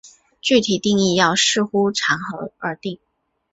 [0.41, 2.99] 具体定义要视乎场合而定。